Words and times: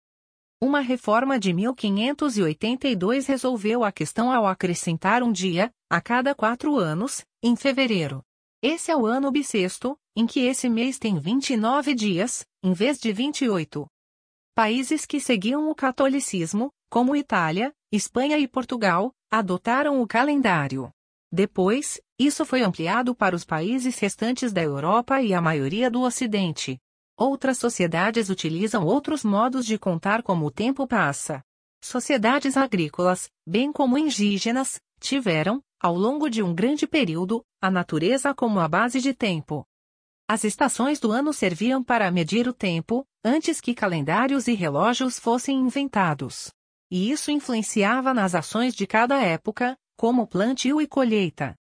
Uma 0.63 0.81
reforma 0.81 1.39
de 1.39 1.53
1582 1.53 3.27
resolveu 3.27 3.83
a 3.83 3.91
questão 3.91 4.31
ao 4.31 4.47
acrescentar 4.47 5.23
um 5.23 5.33
dia, 5.33 5.71
a 5.91 6.01
cada 6.01 6.35
quatro 6.35 6.77
anos, 6.77 7.25
em 7.43 7.57
fevereiro. 7.57 8.23
Esse 8.63 8.91
é 8.91 8.97
o 8.97 9.07
ano 9.07 9.31
bissexto, 9.31 9.97
em 10.15 10.27
que 10.27 10.41
esse 10.41 10.69
mês 10.69 10.99
tem 10.99 11.19
29 11.19 11.95
dias, 11.95 12.45
em 12.63 12.73
vez 12.73 12.99
de 12.99 13.13
28. 13.13 13.87
Países 14.55 15.07
que 15.07 15.19
seguiam 15.19 15.71
o 15.71 15.75
catolicismo, 15.75 16.71
como 16.91 17.17
Itália, 17.17 17.73
Espanha 17.91 18.39
e 18.39 18.47
Portugal, 18.47 19.13
adotaram 19.31 20.03
o 20.03 20.07
calendário. 20.07 20.91
Depois, 21.33 22.01
isso 22.19 22.45
foi 22.45 22.63
ampliado 22.63 23.15
para 23.15 23.35
os 23.35 23.45
países 23.45 23.99
restantes 23.99 24.53
da 24.53 24.63
Europa 24.63 25.23
e 25.23 25.33
a 25.33 25.41
maioria 25.41 25.91
do 25.91 26.03
Ocidente. 26.03 26.79
Outras 27.17 27.57
sociedades 27.59 28.29
utilizam 28.29 28.85
outros 28.85 29.25
modos 29.25 29.65
de 29.65 29.79
contar 29.79 30.23
como 30.23 30.47
o 30.47 30.51
tempo 30.51 30.87
passa. 30.87 31.43
Sociedades 31.83 32.57
agrícolas, 32.57 33.31
bem 33.47 33.73
como 33.73 33.97
indígenas, 33.97 34.79
tiveram, 34.99 35.63
ao 35.81 35.97
longo 35.97 36.29
de 36.29 36.43
um 36.43 36.55
grande 36.55 36.87
período, 36.87 37.43
a 37.61 37.71
natureza 37.71 38.35
como 38.35 38.61
a 38.61 38.69
base 38.69 39.01
de 39.01 39.15
tempo. 39.15 39.65
As 40.33 40.45
estações 40.45 41.01
do 41.01 41.11
ano 41.11 41.33
serviam 41.33 41.83
para 41.83 42.09
medir 42.09 42.47
o 42.47 42.53
tempo, 42.53 43.05
antes 43.25 43.61
que 43.61 43.75
calendários 43.75 44.47
e 44.47 44.55
relógios 44.55 45.19
fossem 45.19 45.59
inventados. 45.59 46.53
E 46.89 47.11
isso 47.11 47.33
influenciava 47.33 48.15
nas 48.15 48.33
ações 48.33 48.73
de 48.77 48.87
cada 48.87 49.21
época, 49.21 49.77
como 49.97 50.29
plantio 50.29 50.81
e 50.81 50.87
colheita. 50.87 51.57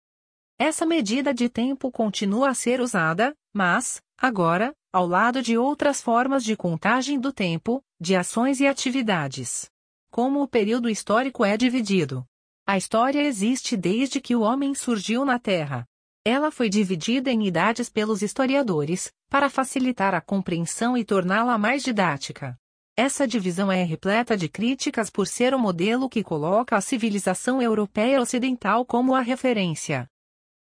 Essa 0.58 0.84
medida 0.84 1.32
de 1.32 1.48
tempo 1.48 1.90
continua 1.90 2.50
a 2.50 2.54
ser 2.54 2.82
usada, 2.82 3.34
mas, 3.54 4.02
agora, 4.18 4.74
ao 4.92 5.06
lado 5.06 5.40
de 5.40 5.56
outras 5.56 6.02
formas 6.02 6.44
de 6.44 6.54
contagem 6.54 7.18
do 7.18 7.32
tempo, 7.32 7.82
de 7.98 8.14
ações 8.14 8.60
e 8.60 8.66
atividades. 8.66 9.70
Como 10.10 10.42
o 10.42 10.46
período 10.46 10.90
histórico 10.90 11.42
é 11.42 11.56
dividido. 11.56 12.22
A 12.66 12.76
história 12.76 13.22
existe 13.22 13.78
desde 13.78 14.20
que 14.20 14.36
o 14.36 14.42
homem 14.42 14.74
surgiu 14.74 15.24
na 15.24 15.38
Terra. 15.38 15.86
Ela 16.30 16.50
foi 16.50 16.68
dividida 16.68 17.30
em 17.30 17.46
idades 17.46 17.88
pelos 17.88 18.20
historiadores, 18.20 19.10
para 19.30 19.48
facilitar 19.48 20.14
a 20.14 20.20
compreensão 20.20 20.94
e 20.94 21.02
torná-la 21.02 21.56
mais 21.56 21.82
didática. 21.82 22.54
Essa 22.94 23.26
divisão 23.26 23.72
é 23.72 23.82
repleta 23.82 24.36
de 24.36 24.46
críticas 24.46 25.08
por 25.08 25.26
ser 25.26 25.54
o 25.54 25.58
modelo 25.58 26.06
que 26.06 26.22
coloca 26.22 26.76
a 26.76 26.82
civilização 26.82 27.62
europeia 27.62 28.20
ocidental 28.20 28.84
como 28.84 29.14
a 29.14 29.22
referência. 29.22 30.06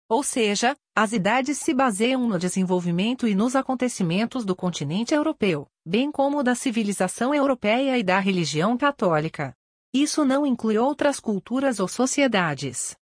Ou 0.07 0.21
seja, 0.21 0.77
as 0.95 1.13
idades 1.13 1.57
se 1.57 1.73
baseiam 1.73 2.27
no 2.27 2.37
desenvolvimento 2.37 3.27
e 3.27 3.33
nos 3.33 3.55
acontecimentos 3.55 4.45
do 4.45 4.55
continente 4.55 5.15
europeu, 5.15 5.65
bem 5.83 6.11
como 6.11 6.43
da 6.43 6.53
civilização 6.53 7.33
europeia 7.33 7.97
e 7.97 8.03
da 8.03 8.19
religião 8.19 8.77
católica. 8.77 9.51
Isso 9.91 10.23
não 10.23 10.45
inclui 10.45 10.77
outras 10.77 11.19
culturas 11.19 11.79
ou 11.79 11.87
sociedades. 11.87 12.95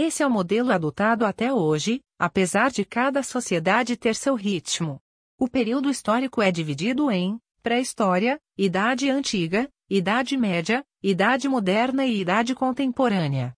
Esse 0.00 0.22
é 0.22 0.26
o 0.28 0.30
modelo 0.30 0.70
adotado 0.70 1.26
até 1.26 1.52
hoje, 1.52 2.00
apesar 2.16 2.70
de 2.70 2.84
cada 2.84 3.20
sociedade 3.20 3.96
ter 3.96 4.14
seu 4.14 4.36
ritmo. 4.36 5.02
O 5.36 5.48
período 5.48 5.90
histórico 5.90 6.40
é 6.40 6.52
dividido 6.52 7.10
em 7.10 7.36
pré-história, 7.64 8.38
idade 8.56 9.10
antiga, 9.10 9.68
idade 9.90 10.36
média, 10.36 10.84
idade 11.02 11.48
moderna 11.48 12.06
e 12.06 12.20
idade 12.20 12.54
contemporânea. 12.54 13.52